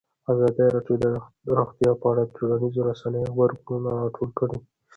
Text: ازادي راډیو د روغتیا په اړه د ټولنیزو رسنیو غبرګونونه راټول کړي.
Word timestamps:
ازادي 0.31 0.65
راډیو 0.75 0.95
د 1.03 1.05
روغتیا 1.57 1.91
په 2.01 2.05
اړه 2.11 2.23
د 2.25 2.31
ټولنیزو 2.35 2.81
رسنیو 2.89 3.31
غبرګونونه 3.33 3.97
راټول 4.01 4.29
کړي. 4.39 4.57